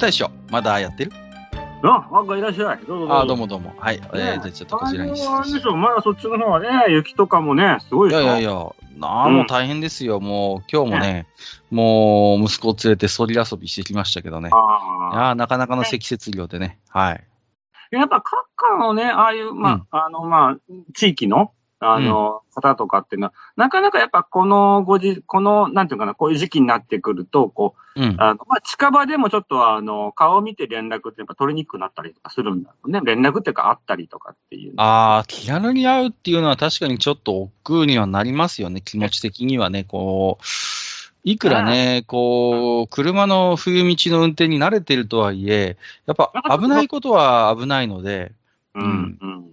[0.00, 1.12] 大将、まだやってる？
[1.82, 2.78] あ、なんかいらっしゃい。
[2.86, 3.20] どうぞどうぞ。
[3.20, 3.74] あ、どうもどうも。
[3.78, 4.00] はい。
[4.14, 8.26] えー、じゃあちょっとこちらにあのあれでしょ、まだそっちの方はね、雪とかもね、すごいいでしょ。
[8.26, 10.20] やいやいや、なあ、もう大変ですよ。
[10.20, 11.26] もう、今日もね、
[11.70, 14.48] もう、息子を連れてソリ遊びしてきましたけどね。
[14.48, 15.26] いああ。
[15.26, 16.78] やーなかなかの積雪量でね。
[16.88, 17.24] はい。
[17.90, 20.56] やっぱ、各家のね、ああいう、まあ、あの、まあ、
[20.94, 28.16] 地域の、あの、方とかっていうのは、なかなかやっぱこのごじ、この、なんていうかな、こういう時期になってくると、こう、うん。
[28.18, 33.00] あの、まあ、近場でもちょっとあの、顔を見て連絡ってやっぱ取りにくくなったりとかするんだろうね。
[33.02, 34.74] 連絡っていうかあったりとかっていう。
[34.76, 38.82] ああ、気軽に会うっていうのは確かにちょっと億劫にはなりますよね。
[38.82, 40.44] 気持ち的にはね、こう、
[41.24, 48.32] いくらね、こう、車の冬道の運転に慣れてるとはいえ、やっぱ危ないことは危ないので、
[48.74, 49.44] うん、うん。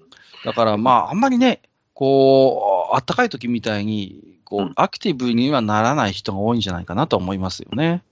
[0.46, 1.62] だからまあ、あんまりね、
[1.98, 8.04] こう、あったかい時みたいに、こう、うんアクティブにはならない人が多いんじゃないかなと思いますよね。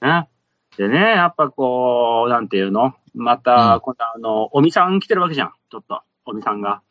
[0.00, 0.28] ね。
[0.76, 2.94] でね、やっぱこう、なんていうの？
[3.14, 5.52] まうんた、今度あの、おみさん来てるわけじゃん。
[5.72, 6.82] ちょっと、おみさんが。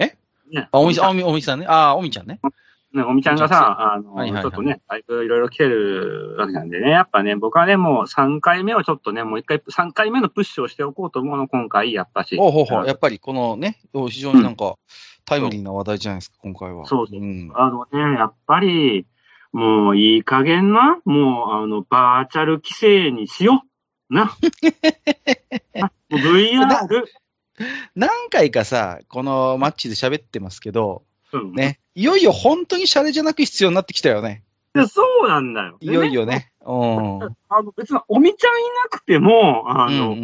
[0.00, 0.16] え？
[0.50, 0.68] ね。
[0.72, 1.10] あ、おみさん、ん。
[1.10, 1.66] おみおみさんね。
[1.68, 2.40] ああ、おみちゃんね。
[2.92, 12.36] ね、おみちゃんがさ、あの、はいはいはいちょっとね、だいぶいろいろ来てるわけなんでね、やっぱね、僕はね、もう3回目をちょっとね、もう一回、3回目のプッシュをしておこうと思うの、今回、やっぱし。
[12.36, 12.86] ほうほうほう。
[12.86, 14.74] やっぱりこのね、非常になんか、
[15.24, 16.86] タイムリーな話題じゃないですか、今回は。
[16.86, 17.52] そうそううん。
[17.54, 19.06] あのね、やっぱり、
[19.52, 23.68] もういい加減な、もう、あの、バーチャル規制にしよう。
[24.14, 24.30] な。
[26.10, 27.04] VR。
[27.94, 31.52] 何回かさ、このマッチで喋ってますけど、うん。
[31.54, 34.42] ね、いよいよ本当にシャレじゃなく必要になってきたよね。
[34.74, 35.76] でそうなんだよ。
[35.80, 36.32] いよいよで。
[36.32, 36.52] ね。
[36.64, 37.22] うん。
[37.48, 40.16] あの、別に、おみちゃんいなくても、あの、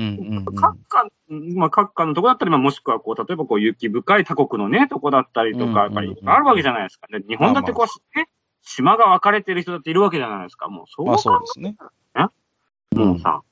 [0.55, 1.11] 各家、
[1.55, 7.23] まあ、各家のとこだったり、まあ、もしくは、こう、例えば、こう、雪深い他国のね、とこだったりとか、やっぱり、あるわけじゃないですかね。
[7.29, 8.29] 日本だってこう、ね、
[8.63, 10.69] 島が分かれてる人だっているわけじゃないですか。
[10.69, 11.77] もう、そうまあ考そうですね。
[12.17, 12.97] え？
[12.97, 13.43] もうさ、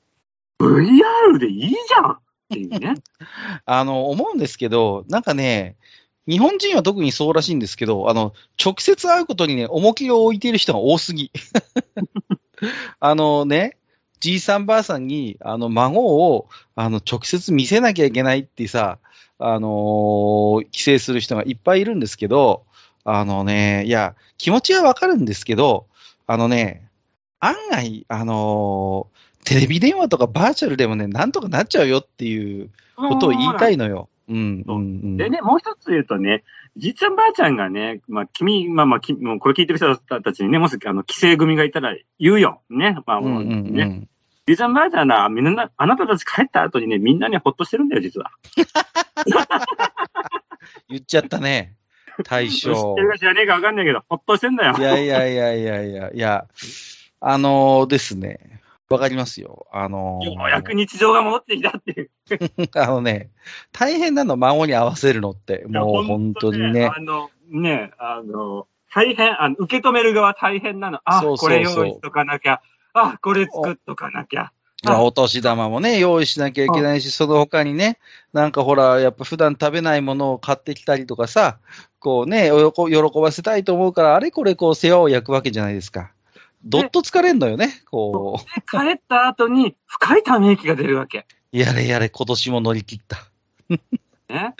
[0.59, 2.19] VR でいいじゃんっ
[2.49, 2.95] ていうね。
[3.65, 5.77] あの、思うんですけど、なんかね、
[6.27, 8.33] 日本人は特にそうらしいんですけど、あの、
[8.63, 11.31] 直接会うことにね、重きを置いている人が多すぎ。
[12.99, 13.77] あのね、
[14.19, 16.01] じいさんばあさんに、あの、孫
[16.33, 18.99] を、あの、直接見せなきゃいけないってさ、
[19.39, 22.65] あのー規制する人がいっぱいいるんですけど、
[23.03, 25.85] あのね、いや、気持ちはわかるんですけど、
[26.25, 26.89] あのね、
[27.39, 34.09] 案外、あのーテレビ電話とかバーチャルでもね、なんとかなっちゃうよっていうことを言いたいのよ。
[34.27, 35.17] うん、うん、うん。
[35.17, 36.43] でね、もう一つ言うとね、
[36.75, 42.61] じいちゃんばあちゃんがね、まあ、君、まあまあ、きもうこれ聞いてる人たちにね、もし、あの、規制組がいたら言うよ。
[42.69, 42.97] ね。
[43.05, 43.83] まあ、もううんうんうね。
[43.85, 44.09] ん。
[44.47, 48.31] じいちゃんばあちゃんは、みんな、あなたたち帰った後にね、みんなにほっとしてるんだよ、実は。
[50.89, 51.75] 言っちゃったね。
[52.23, 53.01] 大知将って。
[53.01, 54.75] るか知らねえかわかんないけど、ほっとしてんだよ。
[54.77, 56.47] いやいやいやいやいや、いや、
[57.19, 58.61] あのーですね。
[58.89, 59.67] わかりますよ。
[59.71, 62.09] あのーようやく日常が戻ってきたっていう。
[62.79, 63.31] あのね、
[63.71, 65.65] 大変なの、孫に合わせるのって。
[65.67, 66.89] もう本当にね。
[66.93, 70.99] あの、ね、あの、大変、あの、受け止める側大変なの。
[71.03, 72.61] あ、そうそうそうこれ用意しとかなきゃ。
[72.93, 74.51] あ、これ作っとかなきゃ。
[74.85, 77.97] いやお年玉もね、用意しなきゃいけないし、その他にね、
[78.31, 81.57] なんかほら、やっぱ普段食べないものを買ってきたりとかさ、
[81.99, 86.11] こうね、およこ喜ばせたいと思うから、あれこれこう世話を焼くわけじゃないですか。
[86.69, 91.25] どっと疲れんのよね、こで帰った後に深いため息が出るわけ。
[91.53, 91.57] う。
[91.57, 93.17] やれやれ、今年も乗り切った。
[94.29, 94.53] ね。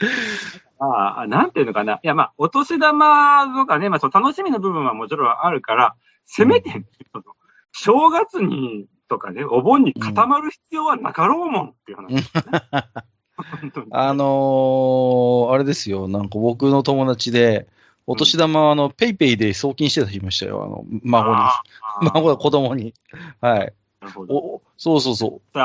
[0.78, 1.94] ああ、なんていうのかな。
[1.94, 6.70] いや、まあ、お年玉とかね、まあ、その楽しみの部分はもちろんあるから、せめて、
[7.12, 7.24] その
[7.72, 12.22] 正月にとかね、お盆に固まる必要はなかろうもんっていう話、ね
[13.60, 17.68] 本当にあのー、あれですよ、なんか僕の友達で、
[18.08, 21.40] お年玉はあの、ペイペイで送金してた人いましたよ、あの、孫に。
[22.14, 22.94] 孫が子供に。
[23.42, 23.72] はい。
[24.00, 24.34] なるほど。
[24.34, 25.40] お、そうそうそう。
[25.52, 25.60] そ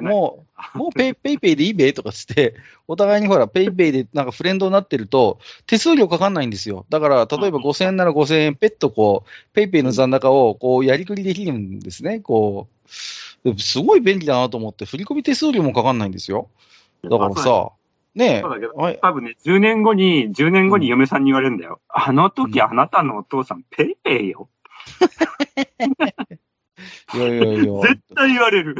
[0.00, 2.54] もう、もうペイ ペイペイでいいべとかつって、
[2.88, 6.86] お互いにほら、ペイペイでなんかフレンドになってると、手数料かかんないんですよ。
[6.88, 12.20] だから、例えばうん5000円なら5000円、ペットこう、ペイペイの残高をこう、やりくりできるんですね。
[12.20, 12.68] こ
[13.44, 16.48] う、ですごい便利だなと思って、振り込み手数料もかかんないんですよ。
[17.02, 17.72] だからさ、
[18.14, 21.80] ねそうだけど、はい多分ね、10年後に、10年後に嫁さんに言われるんだよ。
[21.88, 24.48] あの時あなたのお父さん、ペイペイよ。
[27.14, 28.76] いやいやいや、絶対対言われる。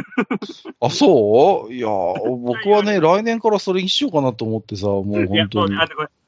[0.81, 1.73] あ、そう？
[1.73, 5.77] いや、僕はね、来年からそれにしようかなと思ってさ、もう本当に。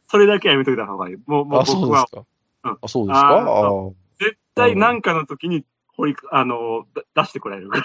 [0.08, 1.17] それだけはやめといた方がいい。
[1.26, 2.25] もう、もうあ、そう僕はですか？
[2.64, 3.29] うんあ、そうですか？
[3.29, 5.64] ああー絶対何かの時に、
[5.97, 7.85] 保育、あの、だ出してくれるか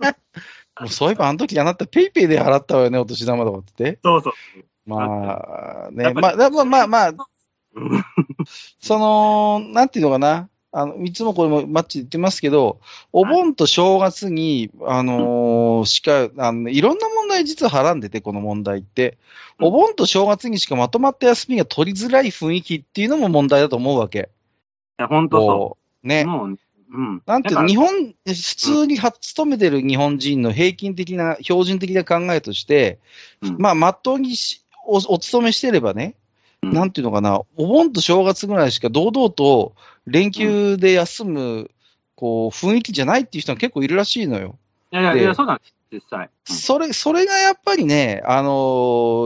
[0.00, 0.12] ら。
[0.80, 3.98] もうそういえばあの時あなたペイペイで払ったわよね、お年玉とかって。
[4.04, 4.32] そうそう。
[4.86, 8.04] まあ、ね、まあ、まあまあまあ、うん
[8.80, 10.48] その、なんていうのかな。
[10.76, 12.80] あの、いつもこれもマッチで言ってますけど、
[13.12, 19.10] お盆と正月に、あのーしか、あの、いろんな問題実ははらんでて、この問題って。
[19.10, 24.30] うんお盆と正月にしかまとまった休みが取りづらい雰囲気っていうのも問題だと思うわけ。
[24.98, 26.08] いや、本当そこうう。
[26.08, 26.24] ね。
[26.24, 26.58] もう、
[26.94, 27.22] うん。
[27.26, 33.00] なんていうの、日本、普通には勤めてる日本人の平均的な、標準的な考えとして、
[33.42, 36.14] うんまあ、まっとうにしおお勤めしてればね、
[36.62, 39.74] うんなんていうのかな、お盆と正月ぐらいしか堂々と
[40.06, 41.70] 連休で休む、
[42.14, 44.56] こう、雰囲気じゃないっていう人が結構いるらしいのよ。
[44.92, 46.30] いやいや、そうなんです、実際。
[46.44, 48.50] それ、それがやっぱりね、あの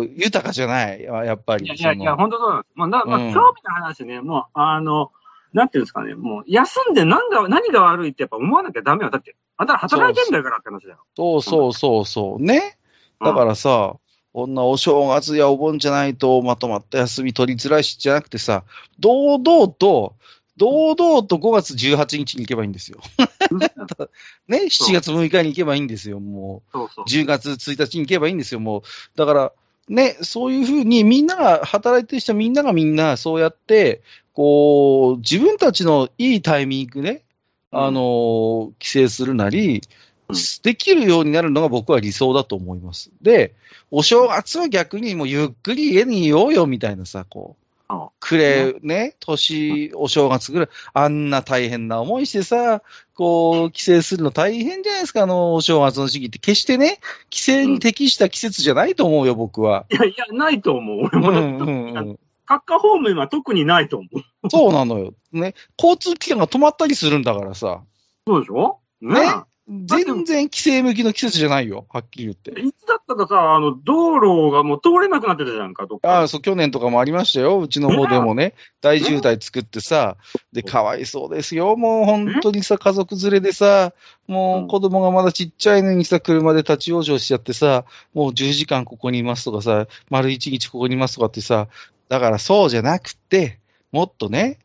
[0.05, 1.67] ー豊かじゃない、やっぱり。
[1.67, 2.73] いやいや本当そうなんです。
[2.75, 5.13] まあ、だまあ、うん興味の話ね、もう、あの、
[5.53, 9.11] なんていうんですかね、もう、休んで何が、何が悪いってやっぱ思わなきゃダメよ。
[9.11, 10.99] だって、あんたら働いてんだからって話だよ。
[11.17, 12.43] そうそうそうそう。
[12.43, 12.77] ね？
[13.21, 13.97] だからさ、
[14.33, 18.65] こんなお正月やお盆じゃないとまとまった休み取りづらいし、じゃなくてさ、
[19.01, 20.15] 堂々と、
[20.57, 23.01] 堂々と5月18日に行けばいいんですよ。
[23.51, 23.59] うん、
[24.49, 27.11] ね、7月6日に行けばいいんですよ、もそうそうう。。
[27.11, 28.83] 10月1日に行けばいいんですよ、もう。
[29.17, 29.53] だから、
[29.89, 34.03] ね、そういうふうにみんなが、働いてる人みんながみんな、そうやって、
[34.39, 37.25] こう、自分たちのいいタイミングで、
[37.73, 39.83] あの、帰省するなり
[40.29, 43.11] うん、できるようになるのが僕は理想だと思います。
[43.21, 43.57] で、
[43.91, 52.83] お正月は逆にもうゆっくり家にいようよみたいなさ、こう、そくれ、ね、年、お正月ぐらい、あんな大変な思いしてさ、
[53.15, 56.39] こう、帰省するの大変じゃないですか、あの、お正月の時期って。
[56.39, 57.01] 決してね、
[57.31, 59.87] 帰省に適した季節じゃないと思うよ、僕は。
[59.91, 61.11] いやいや、ないと思う。
[61.13, 62.19] 俺も、うんうんうん。
[62.49, 64.49] カッカ方面は特にないと思う。
[64.49, 65.13] そうなのよ。
[65.33, 67.83] ね、交通機関が止まったりするんだからさ。
[68.27, 68.79] そうでしょ？
[69.03, 69.27] ねね
[69.87, 72.59] 全然帰省向きの季節じゃないよ、はっきり言って。
[72.59, 76.09] いつだったかさ、あの、道路がもう通れなくなってたじゃんか、どっか。
[76.09, 77.61] ああ、そう、去年とかもありましたよ。
[77.61, 80.17] うちの方でもね、大渋滞作ってさ、
[80.55, 81.77] で、かわいそうですよ。
[81.77, 83.93] もう本当にさ、家族連れでさ、
[84.27, 87.85] もう子供がまだちっちゃいのにさ、車で立ち往生しちゃってさ、
[88.15, 91.69] もう10時間ここにいますとかさ、丸1日ここにいますとかってさ、
[92.09, 93.59] だからそうじゃなくて、
[93.93, 94.59] もっとね、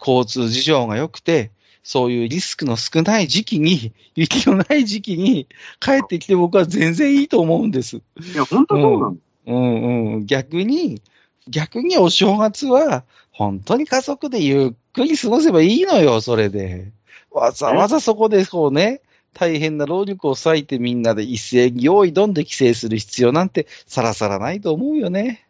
[0.00, 1.50] 交通事情が良くて、
[1.82, 5.46] そういうリスクの少ない時期に、 雪のない時期に
[5.80, 7.96] 帰ってきて僕は全然いいと思うんです。
[7.96, 8.00] い
[8.36, 9.16] や、本当そうなの。
[9.46, 10.26] うんうん。
[10.26, 11.00] 逆に、
[11.48, 16.92] 逆にお正月は、本当に家族でゆっくり過ごせばいいのよ、それで。
[17.30, 19.00] わざわざそこでこうね、
[19.32, 25.46] 大変な労力を割いてみんなで一斉に用意どんで帰省する必要なんてさらさらないと思うよね。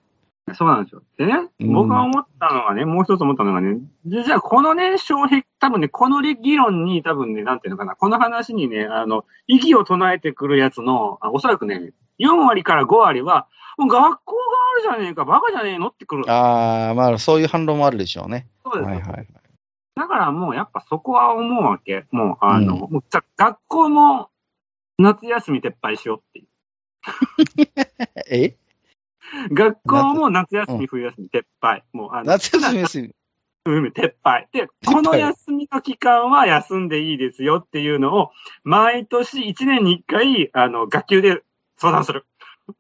[0.54, 1.02] そうなんですよ。
[1.18, 13.46] でね、うん僕が思ったのがね、もう一つ思ったのがね、でじゃあこのね、障壁、多分ね、この議論に多分ね、なんていうのかな、この話にね、あの、意義を唱えてくるやつの、あおそらくね、4割から5割は、
[13.78, 14.42] もう学校が
[14.74, 16.30] あるじゃねえか、バカじゃねえのってくる。
[16.30, 18.46] ああ、まあそういう反論もあるでしょうね。
[18.64, 19.26] そうですよはいはい。
[19.96, 22.04] だからもうやっぱそこは思うわけ。
[22.10, 24.28] もう、あの、うんもうさ学校も
[24.98, 26.46] 夏休み撤廃しようっていう。
[28.30, 28.56] え？
[29.52, 31.84] 学校も夏休み、冬休み撤廃。
[31.92, 33.14] もう、あの、夏休み休み。
[33.66, 34.48] うん、撤廃。
[34.52, 38.30] で、この休みの期間は休んでいいですよっていうのを、
[38.64, 41.42] 毎年1年に1回、あの、学級で
[41.76, 42.26] 相談する。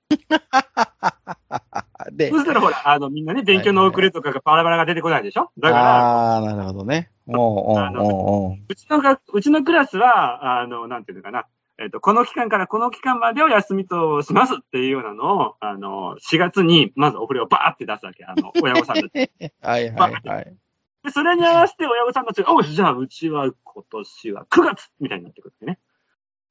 [2.12, 5.50] でそ、したらほら、あの、みんなね、勉強の遅れとかがバラバラが出てこないでしょ？
[5.58, 7.10] だから、ああ、なるほどね。
[7.26, 7.36] おう
[7.72, 8.12] おうあのおう
[8.52, 11.46] おううちのが、うちのクラスは、あの、なんていうのかな。
[11.80, 18.26] えっ、と、この期間からこの期間までを休みとしますっていうようなのを、あの、4月に、まずお触れをバーって出すわけ。
[18.26, 19.30] あの、親御さんたち。
[19.62, 20.56] はいはいはい。
[21.04, 25.78] で、それに合わせて親御さんたちが、おい、じゃあうちは今年は9月みたいになってくるね。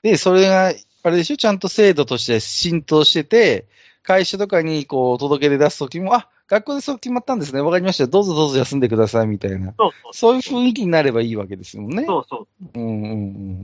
[0.02, 1.38] で、それが、あれでしょ？
[1.38, 3.68] ちゃんと制度として浸透してて、
[4.02, 7.62] 会社とかにこう届け出出すときも、あ、学校でそう決まったんですね。
[7.62, 8.08] わかりました。
[8.08, 9.76] どうぞどうぞ休んでください、みたいな。
[9.78, 10.14] そうそう。
[10.14, 12.06] そういう雰囲気になればいいわけですよね。
[12.08, 12.80] そうそう。
[12.80, 13.16] うんうんう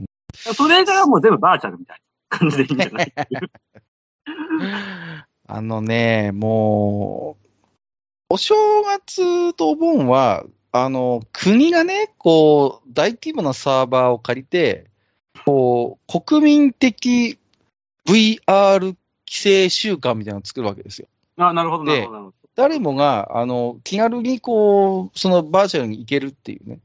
[0.02, 0.05] ん。
[0.36, 2.00] それ以外はもう全部バーチャルみたい
[2.30, 3.12] な感じでいいんじゃない
[5.48, 7.46] あのね、もう、
[8.30, 14.90] お正月とお盆は、あの、国がね、こう、大規模なサーバーを借りて、
[15.44, 17.38] こう、国民的
[18.06, 18.96] VR 規
[19.28, 21.08] 制週間みたいなのを作るわけですよ。
[21.38, 26.80] あ、なるほど、なるでほど、誰もが、あの、気軽にこう、そのバーチャルに行けるっていうね。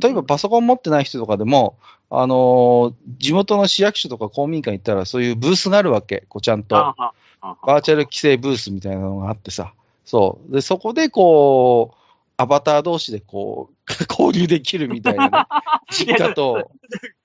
[0.00, 1.76] 例えばパソコン持ってない人とかでも、
[2.10, 6.24] あのー地元の市役所とか公民館行ったらそういうブースがあるわけ。
[6.28, 6.74] こうちゃんと。
[6.76, 9.74] バーチャル規制ブースみたいなのがあってさ。
[10.04, 10.52] そう。
[10.54, 11.96] で、そこでこう、
[12.36, 13.74] アバター同士でこう、
[14.08, 15.46] 交流できるみたいなね。
[15.90, 16.70] 実家と。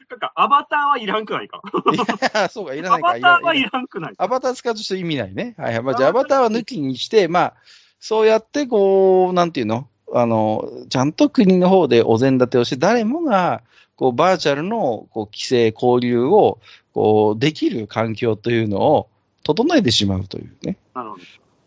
[0.10, 1.62] なんか、アバターはいらんくないか？
[1.94, 1.98] い
[2.34, 3.18] や、そうか、いらなアいか。
[3.18, 5.54] いらバターはいらんくないアバター使うとして意味ないね。
[5.58, 5.84] はいはい。
[5.84, 7.54] まあ、じゃあアバターは抜きにして、まあ、
[8.00, 9.88] そうやってこう、なんていうの？
[10.14, 13.62] あの、ちゃんと国の方でお膳立てをして、誰もが、
[13.96, 16.60] こう、バーチャルの、こう、規制、交流を、
[16.94, 19.10] こう、できる環境というのを
[19.44, 20.78] 整えてしまうというね。
[20.94, 21.22] なるほど。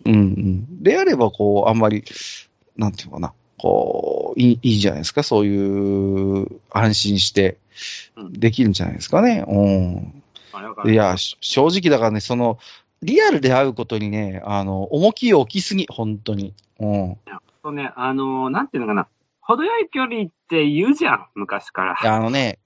[0.06, 0.82] うんうん。
[0.82, 2.04] であれば、こう、あんまり、
[2.76, 3.32] なんていうのかな。
[3.58, 5.22] こう、いいいいんじゃないですか。
[5.22, 7.58] そういう、安心して、
[8.32, 9.44] できるんじゃないですかね。
[9.46, 10.90] うん。
[10.90, 12.58] いや、し正直だからね、その、
[13.02, 16.54] リアルで会うことにね、あの、重きを置きすぎ、本当に。
[16.78, 17.16] うん。
[17.62, 19.08] そうね、あのーなんていうのかな。
[19.40, 21.98] 程よい距離って言うじゃん、昔から。
[22.00, 22.58] いや、あのね、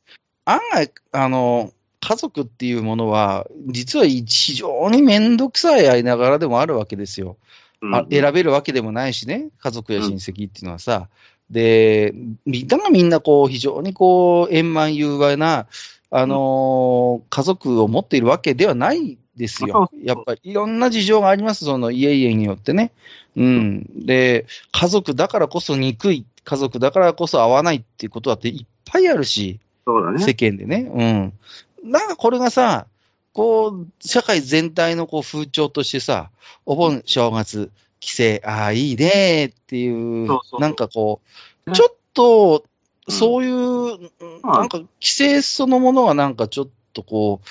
[0.45, 4.25] 案外、あの、家族っていうものは、実は非
[4.55, 7.39] 常にめんどくさい間柄でもあるわけですよ。
[7.81, 11.09] うんあ選べるわけでもないしね、家族や親戚っていうのはさ。
[11.51, 12.15] で、
[12.47, 15.67] みんながみんなこう、非常にこう、円満融和な、
[16.11, 22.93] あのー家族を持っているわけではないですよやっぱりいろんな事情があります、その家々によってね。
[23.37, 24.07] うん。
[24.07, 30.25] で、家族だからこそ憎い、家族だからこそ合わないっていうことだっていっぱいあるし、そうだね。
[30.25, 30.88] 世間でね。
[31.83, 31.91] うん。
[31.91, 32.87] なんかこれがさ、
[33.33, 36.31] こう、社会全体のこう風潮としてさ、
[36.64, 41.21] お盆、正月、帰省、ああ、いいねっていう、そうそうそうなんかこ
[41.67, 42.75] う、ねちょっと、うん
[43.07, 43.99] そういう、
[44.43, 47.47] なんか、規制そのものがなんかちょっとこう、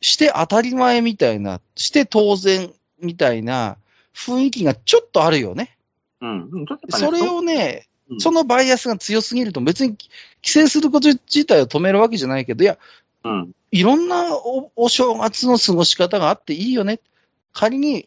[0.00, 3.76] して当たり前みたいな、して当然みたいな
[4.14, 5.76] 雰囲気がちょっとあるよね。
[6.20, 6.50] うん。
[6.50, 10.10] ねそれをね、うんそのバイアスが強すぎると別に規
[10.42, 12.76] 制すること自体を止めるわけじゃないけど、いや、
[13.24, 13.52] うん。
[13.72, 17.00] いろんなおお正月の過ごし方があっていいよね。
[17.54, 18.06] 仮に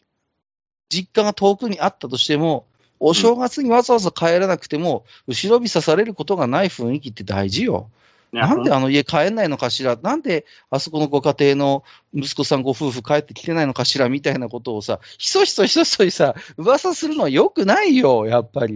[0.90, 2.68] 実家が遠くにあったとしても、
[3.00, 7.90] お正月にわざわざ帰らなくても、後ろ指さされることがない雰囲気って大事よ。
[8.32, 9.96] なんであの家帰んないのかしら？
[9.96, 18.76] なんであそこのご家庭の息子さんご夫婦帰ってきてないのかしらみたいなことをさ、ひそひそひそひそさ、噂するのは良くないよ、やっぱり。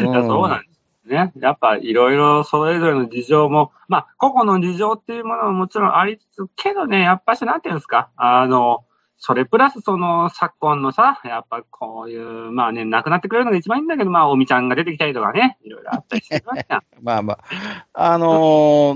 [0.00, 0.68] いやそうなんで
[1.06, 1.32] すね。
[1.40, 8.84] やっぱいろいろそれぞれの事情も、まあ、個々の事情っていうものももちろんありつつ、けどね、やっぱしなんていうんですか、あの、
[9.18, 16.82] それプラスその昨今のさ、やっぱこういう、まあね、亡くなってくれるのが一番いいんだけど、まあ、おみちゃんが出てきたりとかね、いろいろあったりしてるわけじゃん。
[17.02, 17.86] まあまあ。
[17.94, 18.26] あの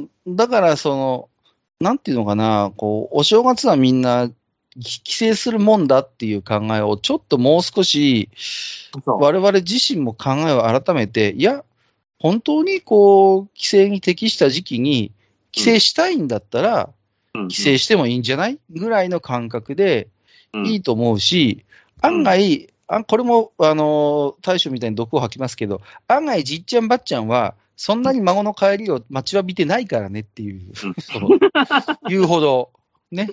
[0.00, 1.28] ーだからその、
[1.80, 4.30] なんていうのかな、こう、お正月はみんな、
[4.80, 8.28] 帰省するもんだっていう考えをちょっともう少し。
[9.06, 11.64] 我々自身も考えを改めて、いや、
[12.18, 15.12] 本当にこう、帰省に適した時期に、
[15.52, 16.90] 帰省したいんだったら、
[17.42, 20.08] うん帰省してもいいんじゃないぐらいの感覚で
[20.52, 20.66] うん。
[20.66, 21.64] いいと思うし、
[22.00, 30.72] 案外、あこれも、あの、大将みたいに毒を吐きますけど、案外、じっちゃんばっちゃんは、そんなに孫の帰りを待ちわびてないからねっていう、
[32.08, 32.72] 言うほど、
[33.10, 33.28] ね。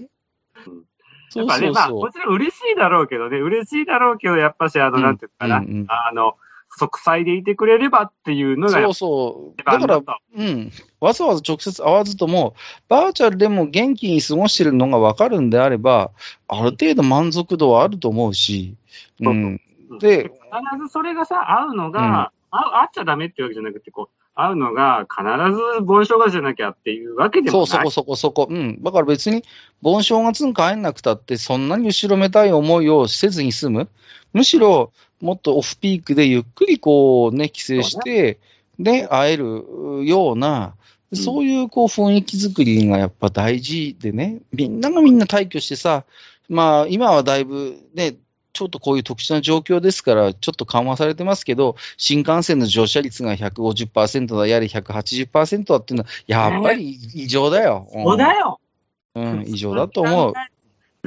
[1.35, 2.09] やっぱね、まあ、も。
[2.11, 5.03] ちろん嬉しいだろうけどね、嬉しいだろうけど、やっぱし、あの、うん。
[5.03, 5.57] なんていうかな、
[5.87, 6.35] あの、
[6.77, 9.57] 即祭でいてくれればっていうのが、そうそう。
[9.57, 10.03] だから、と
[10.35, 10.71] うん。
[10.99, 12.55] わざわざ直接会わずとも、
[12.89, 16.11] バーチャルでも元気に過ごしてるのがわかるんであれば、
[16.47, 18.75] ある程度満足度はあると思うし、
[19.21, 19.61] うん。
[19.99, 25.23] で必ずそれがさ、合うのが、あ合っちゃダメってわけじゃなくて、こう、合うのが必
[25.55, 27.67] ず盆正月じゃなきゃっていうわけでもない。
[27.67, 28.47] そうそこそこそこ。
[28.49, 28.83] うん。
[28.83, 29.43] だから別に、
[29.81, 33.89] 盆正月に帰んなくたって、そんなに後ろめたい思いをせずに済む。
[34.33, 34.91] むしろ、
[35.21, 38.39] もっとオフピークでゆっくりこうね、帰省して、
[38.79, 39.65] で、会える
[40.05, 40.73] ような、ん
[41.13, 46.03] そういうこう雰囲気作りがやっぱ大事でね、みんながみんな退去してさ、
[46.49, 48.15] まあ今はだいぶね、
[48.53, 57.87] ちょっとこういう特殊な状況ですから、ちょっと緩和されてますけど、新幹線の乗車率が150%だ、やれ180%だっていうのは、やっぱり異常だよ。
[57.93, 58.59] うんそうだよ。
[59.15, 60.33] うん、異常だと思う。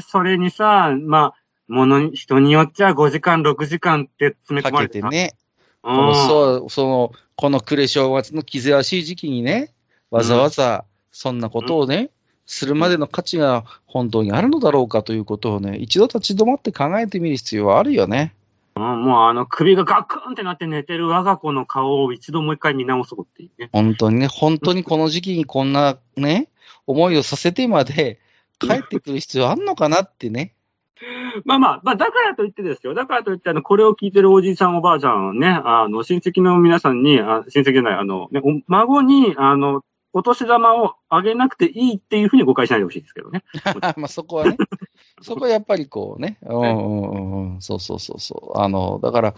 [0.00, 1.34] それにさ、まあ、
[1.68, 5.08] ものに、人によっちゃ5時間、6時間って詰め込まかれてさ。
[5.08, 5.36] けてね、
[5.84, 5.96] うん。
[5.96, 9.72] このそうその、この暮れ正月の気ぜわしい時期にね、
[10.10, 12.10] わざわざそんなことをね、
[12.46, 18.34] するまでの価値が本当にあるのだろうかということをね、一度立ち止まって考えてみる必要はあるよね。
[18.74, 23.70] うんもうあの首がガクンってなって寝てる我が子の顔を一度もう一回見直そうっていうね。
[23.72, 26.48] 本当にね、本当にこの時期にこんなね、
[26.86, 28.20] 思いをさせてまで
[28.60, 30.54] 帰ってくる必要あんのかなってね。
[31.44, 32.94] まあまあ、まあ、だからといってですよ。
[32.94, 43.44] だからといって、あの、これを聞いてるおじいさんおばあちゃんね、あの、親戚の皆さんに、あ親戚じゃない、あの、ね、お孫に、あの、お年玉をあげなくていいっていうふうに誤解しないでほしいですけどね。
[43.96, 44.56] まあそこはね、
[45.20, 48.58] そこはやっぱりこうね、うんうんそうそうそうそう。
[48.58, 49.34] あの、だから、う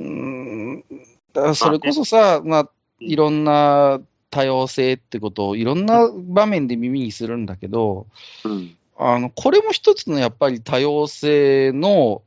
[0.00, 0.84] ーん、
[1.32, 8.06] だからそれこそさ、まあ、いろんな多様性ってことをいろんな場面で耳にするんだけど、
[8.44, 8.76] うん。
[9.02, 12.20] あの、これも一つのやっぱり多様性の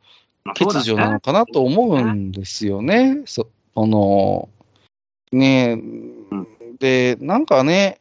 [0.56, 3.22] 欠如なのかなと思うんですよね。
[3.26, 4.50] そあの、
[5.32, 5.78] ね
[6.82, 8.00] え、で、なんかね、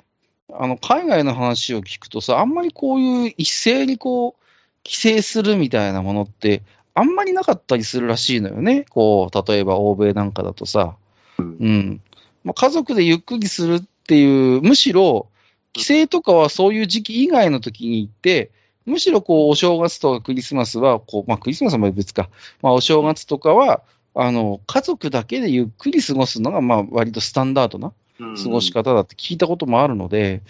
[0.51, 4.43] あの、海外の話を聞くとさ、あんまりこういう一斉にこう、
[4.87, 6.63] 規制するみたいなものって、
[6.95, 8.87] あんまりなかったりするらしいのよね。
[8.89, 10.97] こう、例えば欧米なんかだとさ。
[11.39, 12.01] うんうん。
[12.43, 15.29] まあ、家族でゆっくりするっていう、むしろ、
[15.75, 18.51] 帰省とかはそういう時期以外の時に行って、
[18.87, 22.29] むしろこう、お正月とかクリスマスは、こう、まあクリスマスも別か。
[22.63, 23.83] まあお正月とかは、
[24.15, 30.43] あの、家族だけでゆっくり過ごすのが、まあ割とスタンダードなうん過ごし方だって聞いたこともあるので、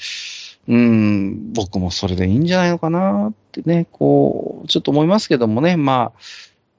[0.69, 6.21] うん、僕もそれでいいんじゃないのかなってね、こう、ちょっと思いますけどもね、まあ、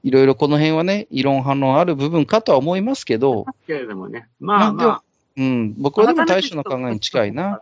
[0.02, 4.28] いろいろこの辺はね、異論反論ある部分かとは思いますけど、けれどもね。
[4.40, 5.02] まあまあ。
[5.36, 7.60] うん、僕はでも大将の考えに近いな。。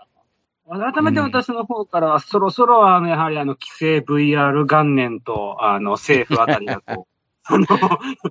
[0.79, 7.13] 改めて私の方からは、そろそろ、あの、やはり、あの、規制 VR 元年と、あの、政府あたりがこう、
[7.45, 7.67] あの、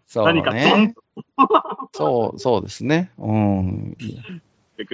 [0.07, 0.53] そう何か
[1.93, 3.11] そう、そうですね。
[3.17, 3.97] うん。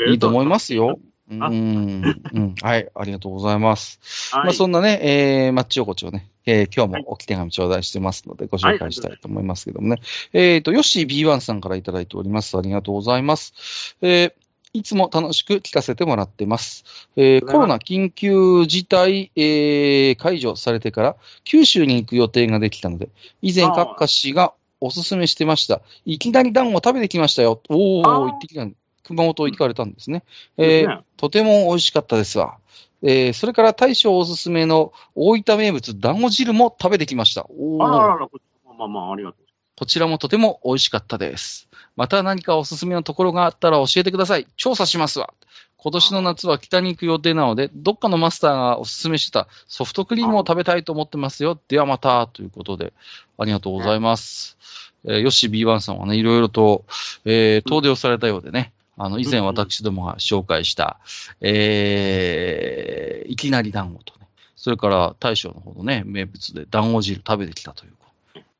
[0.07, 0.99] いいと思いますよ。
[1.29, 2.55] うん、あうん。
[2.61, 3.99] はい、ありがとうございます。
[4.33, 4.45] はい。
[4.45, 10.01] まあ、そんなね、えー、マッチ横丁ね、えー、今日も置き手紙頂戴してますので、ご紹介したいと思いますけどもね。
[10.33, 12.57] えっ、と、ヨッシー B1 さんからいただいております。
[12.57, 13.95] ありがとうございます。
[14.01, 14.33] えー
[14.77, 16.85] いつも楽しく聞かせてもらってます。
[17.15, 23.09] えーコロナ緊急事態、えー解除されてから九州に行く予定ができたので、
[23.41, 25.81] 以前、あーカッカ氏がおすすめしてました。
[26.05, 27.59] いきなり団子食べてきましたよ。
[27.69, 28.67] おあーー、行ってきた。
[29.03, 30.23] 熊本行かれたんですね。
[30.57, 32.59] えーですねとても美味しかったですわ。
[33.01, 37.47] えーそれから大将おすすめの大分名物団子汁も食べてきました。
[37.49, 38.39] おーあららら、こ
[38.77, 39.46] まあまあ、ありがとう。
[39.77, 41.69] こちらもとても美味しかったです。
[41.95, 44.47] また何かおすすめのところがあったら教えてください。
[44.57, 45.35] 調査しますわ。
[45.77, 51.59] 今年の夏は北に行く予定なので、どっかのマスターがおすすめしてたソフトクリームを食べたいと思ってますよ。
[51.67, 52.91] ではまた、ということで、
[53.37, 54.57] ありがとうございます。
[55.05, 56.83] えー、ヨッシー B1 さんはね、いろいろと、
[57.25, 60.99] えー、遠出をされたようでね、あの、以前私どもが紹介した、
[61.39, 67.91] えー、いきなり団子とね、それから大将の方のね、名物で団子汁食べてきたという。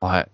[0.00, 0.28] はい。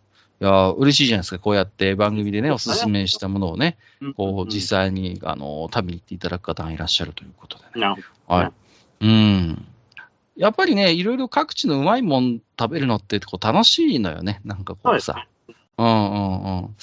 [0.45, 1.39] いやー嬉しいじゃないですか。
[1.39, 3.79] こうやって番組でね、おすすめしたものをね、
[4.15, 7.71] こう、実際に、あの、食べに行っていただく方がいらっしゃるということでね。
[7.77, 8.53] なるほはい。
[9.01, 9.67] うん。
[10.37, 14.43] やっぱりね、いろいろ各地のうまいもん食べるのってこう楽しいのよね。
[14.45, 15.27] なんかこうさ。
[15.79, 16.77] うんうんうん。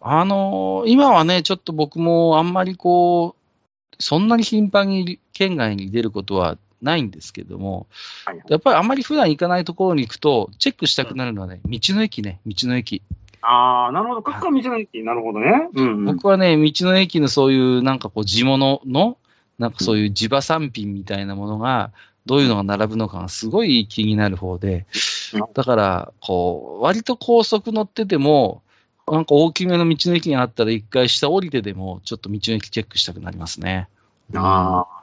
[0.00, 7.86] あのー今はね、ちょっと僕もあんまりこう、そんなに頻繁に県外に出ることはないんですけども、
[8.24, 13.02] はいはいやっぱりあんまり普段行かないところに行くと、チェックしたくなるのはね、道の駅ね、道の駅。
[13.40, 14.22] ああ、なるほど。
[14.22, 15.02] かっこ道の駅。
[15.02, 15.68] なるほどね。
[15.74, 16.04] うん、うん。
[16.04, 19.16] 僕はね、道の駅のそういうなんかこう地物の、
[19.58, 21.92] なんかそういう地場産品みたいなものが、
[22.26, 24.86] どういうのが並ぶのかがすごい気になる方で
[25.34, 28.62] うん、だから、こう、割と高速乗ってても、
[29.10, 33.88] なんか大きめの道の駅があったら一回下降りてでも、ちょっと道の駅チェックしたくなりますね。
[34.34, 35.01] ああ。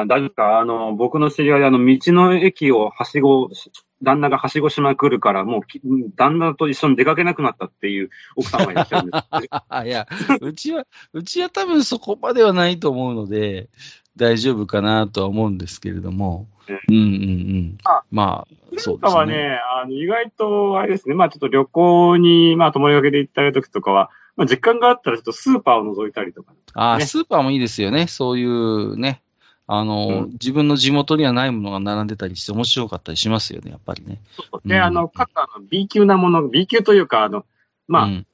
[0.00, 3.70] あ大丈夫かあの、僕の知り合いで、あの、道の駅をはしごし、
[4.02, 5.80] 旦那がはしごしまくるから、もうき、
[6.16, 9.24] 旦那と一緒に出かけなくなったっていう奥様がいらっしゃるんです。
[9.68, 10.06] あ いや、
[10.40, 13.68] うちは、うちは多分そこまではないと思うので、
[14.16, 16.46] 大丈夫かなとは思うんですけれども。
[16.88, 18.02] うんうんうんあ。
[18.10, 19.26] まあ、そうですね。
[19.26, 26.52] ね、あの、意外と、あれですね、まあちょっと旅行に、まあ友達がけで行ったり時とかは、まあ時間があったらちょっとスーパーを覗いたりとか。
[26.74, 28.06] あ、ねスーパーもいいですよね。
[28.06, 29.22] そういうね。
[29.66, 34.20] あの、うん自分の地元にはないものが並んでたりして面白かったりしますよね、やっぱりね。
[34.64, 37.44] で、うんあの、各あの B 級なもの、B 級というか、あの、
[37.88, 38.26] まあ、うん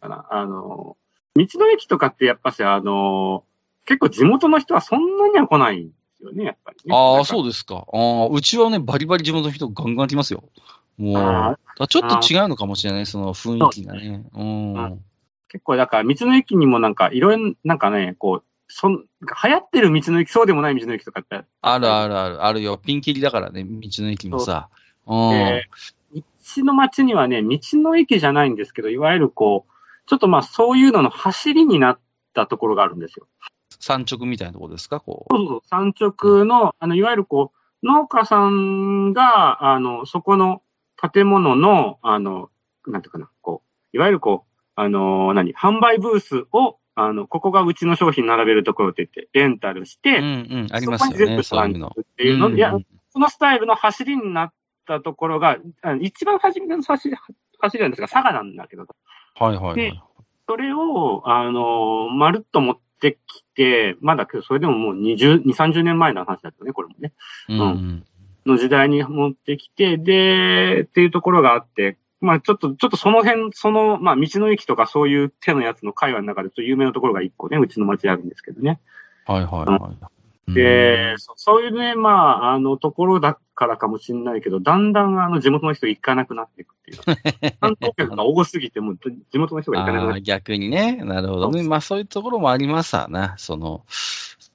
[0.00, 0.96] かな、あの、
[1.34, 3.44] 道の駅とかってやっぱし、あの、
[3.84, 6.96] 結構地元の人はそんなには来ないんですよね、やっぱり、ね。
[6.96, 7.84] ああ、そうでですか。
[7.92, 10.44] ああ、うちはね、バリバリ地元の人ガンガン来ますよ。
[10.96, 14.24] もう、ちょっと違うのかもしれない、その雰囲気がね。
[14.34, 14.74] うん。
[14.74, 15.04] うん
[15.50, 22.78] 結構、だから道の駅にもなんか、いろいろ、なんかね、こう、そん、流行ってる道の駅、そうでもない道の駅とかって、あるあるある、あるよ。
[22.78, 24.68] ピンキリだからね、道の駅もさ。
[25.06, 25.30] うん。
[25.30, 25.68] で
[26.14, 29.72] うちの町にはね、道の駅じゃないんですけど、いわゆるこう、
[30.06, 31.98] ちょっとまあそういうのの走りになっ
[32.32, 33.26] たところがあるんですよ。
[33.80, 35.36] 山直みたいなところですか、こう。
[35.36, 40.62] そうそう、産直の、あの、いわゆるこう、農家さんが、あの、そこの
[41.12, 42.50] 建物の、あの、
[42.86, 50.28] なんていうかな、こう、いわゆるこう、あのー何、販売ブースを、あの、ここがうちの商品並べるところって言って、レンタルして、うんう
[50.64, 51.86] ん、ありますよね、そこに全部そういうの。
[51.88, 54.52] っていうの、いやうん、そのスタイルの走りになっ
[54.84, 55.58] たところが、
[56.00, 57.16] 一番初めの走り、
[57.60, 58.84] 走りなんですが、佐賀なんだけど、
[59.36, 59.92] はいはいはいで。
[60.48, 67.12] それを、あの、まるっと持ってきて、まだけど、それでももう20、20 30年前の話だったね、これもね。
[67.48, 68.04] うんうん。
[68.44, 78.80] の時代に持ってきて、で、っていうところがあって、まあちょっと、ちょっとその辺、その、まあ道の駅とかそういう手のやつの会話の中でちょっと有名なところが一個ね、うちの町にあるんですけどね。
[79.26, 80.18] はいはいはい。
[80.54, 87.52] で、そそういうね、まあ、あの、ところだからかもしれないけど、だんだんあの、地元の人行かなくなっていくっていう。
[87.60, 88.98] 観光客が多すぎて、もう
[89.30, 90.96] 地元の人が行かなくなって逆にね。
[91.04, 91.62] なるほどね。
[91.64, 93.34] まあそういうところもありますわな。
[93.36, 93.84] その、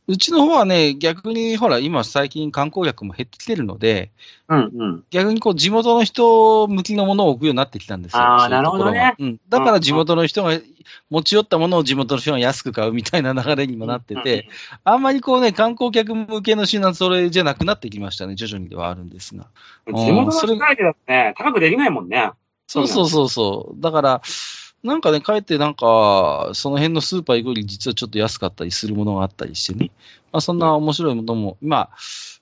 [0.07, 4.11] うちの方はね、逆にほら、今最近観光客も減ってきてるので、
[4.49, 5.03] うんうん。
[5.11, 8.21] 逆にこう地元の人向きのものを置くようになってきたんですよ。
[8.21, 9.39] あーそういうところがなるほうん。
[9.47, 10.59] だから地元の人が
[11.09, 14.49] 持ち寄ったものを地元の人が安く買うみたいな流れにもなってて、
[14.83, 18.35] あんまりこうね、観光客向けの品はそれじゃなくなってきましたね。
[18.35, 19.47] 徐々にではあるんですが。
[19.87, 22.31] うん、地元のスタイルだとね、高くできないもんね。
[22.67, 23.81] そうそうそうそう。
[23.81, 24.21] だから、
[24.83, 29.91] なんかね、かえってなんか、その辺のスーパー行くより実はちょっと安かったりするものがあったりしてね。
[30.33, 31.89] まあそんな面白いものも、まあ、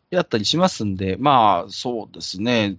[0.09, 2.77] やったりしますんで、まあそうですね。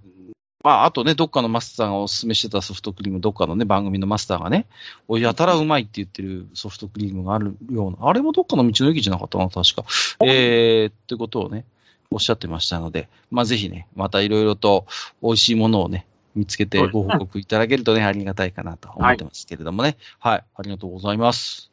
[0.65, 4.67] まああとね、どっかのマスターがおすすめしてたソフトクリーム、どっかのね、番組のマスターがね、
[5.07, 9.85] おいやたらうまいって言ってるソフトクリームがあるような、あれもどっかの道の駅じゃなかったかな、確か。
[10.25, 11.65] えー、ってことをね、
[12.11, 14.87] おっしゃってましたので、まあぜひね、またいろいろと
[15.23, 19.97] 美味しいものをね、見つけてご報告いただけるとね、ありがたいかなと思ってますけれどもね。
[20.19, 21.71] はい、ありがとうございます。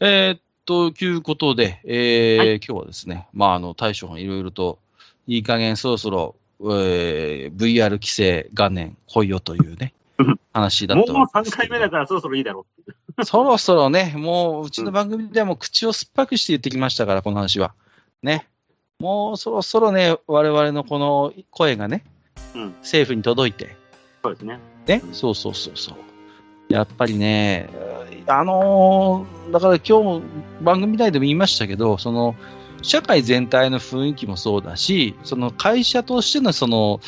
[0.00, 4.78] えーっと、いうことで、えーはい今日はですね、まあ、あの、大将がいろいろと、
[5.26, 11.04] いい加減そろそろ、えー VR 規制元年来いよというねうん、 話だます。
[11.04, 12.66] もうと思うんです3回目だからそろそろいいだろ
[13.18, 13.24] う。
[13.24, 17.74] そろそろね、もう、うちの番組ではもう口を酸っぱくして言ってきましたから、この話は。
[18.22, 18.46] ね。
[18.98, 22.04] もうそろそろね、我々のこの声がね、
[22.54, 23.76] うん政府に届いて、
[24.26, 24.58] そうですね。
[24.86, 26.72] ね、そうそうそうそう。
[26.72, 27.68] やっぱりね、
[28.26, 30.22] あのーだから今日も
[30.62, 32.34] 番組内でも言いましたけど、その、
[32.82, 37.00] 社会全体の雰囲気もそうだし、その会社としてのその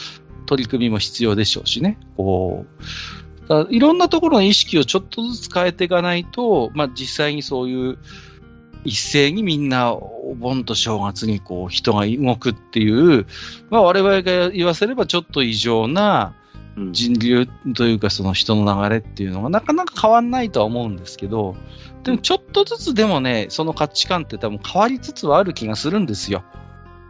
[0.46, 1.98] 取り組みも必要でしょうしね。
[2.16, 2.64] こ
[3.44, 7.98] う、だいろんなところの意識をちょっとずつ変えていかないと、まあ実際にそういう
[8.84, 13.26] 一斉にみんなお盆と正月にこう人が動くっていう、
[13.70, 16.37] まあ我々が言わせればちょっと異常な、うん。
[16.92, 21.56] 人流というかその人の流れっていうのがなかなか変わんないとは思うんですけど、
[22.04, 26.44] でもちょっとずつでもね、その価値観って多分変わりつつはある気がするんですよ。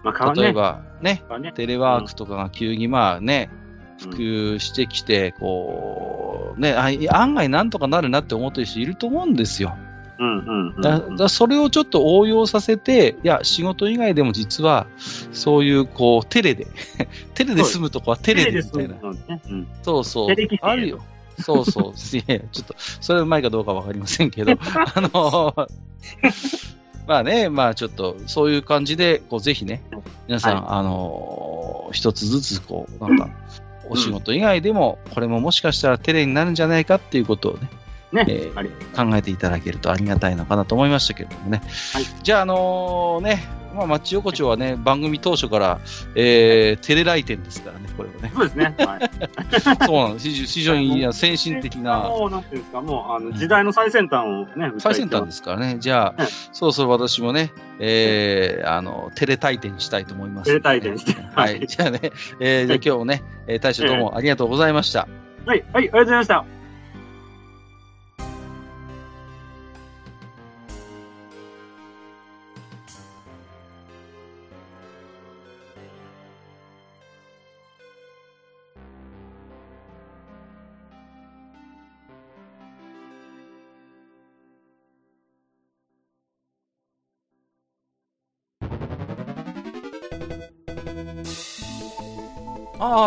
[0.04, 0.42] まあ、ね。
[0.42, 1.52] 例えばね、ね。
[1.52, 9.76] テレワークとかが急にまあね、うん普及してきて、こう、ね、あ案外なんとかなるなって思ってる人いると思うんですよ。
[10.18, 10.80] うんうんうん。
[10.80, 14.86] だだそれをちょっと応用させて、いや、仕事以外でも実は、
[15.32, 16.66] そういう、こう、テレで、
[17.34, 18.96] テレで済むとこはテレでみたいな。
[19.82, 20.36] そうそう。
[20.60, 21.00] あるよ。
[21.40, 21.92] そうそう。
[22.16, 24.52] いやちょっと、それうまいかどうかわかりませんけど、
[24.94, 25.54] あの、
[27.06, 29.82] まあね、まあちょっと、そういう感じで、こう、ぜひね、
[30.26, 33.30] 皆さん、はいあの、一つずつ、こう、なんか、
[33.88, 37.68] お仕事以外でも、これももしかしたらテレになるんじゃないかっていうことをね、
[38.12, 38.24] ね。
[38.28, 41.62] えー考えていただけるとありがたいのかなと思いましたけれどもね。
[41.92, 45.80] はいじゃあ、あのね、まあ、マッチ横丁はね、番組当初から、
[46.14, 48.32] えー、テレ来店ですからね、これはね。
[48.34, 48.74] そうですね。
[48.78, 49.10] はい。
[49.86, 50.28] そうなんです。
[50.28, 55.76] 非常に先進的な、もう、なんていうんですか、もう、あの、時代の最先端をね、最先端ですからね。
[55.78, 61.42] じゃあ、うんそろそろ私もね、えー、あの、テレ大店にしたいと思います、テレ大店しては。
[61.42, 62.00] はいいじゃあね、
[62.40, 65.06] えー、じゃあ今日もね、えー大将どうもありがとうございました。
[65.46, 66.57] はい、はい、ありがとうございました。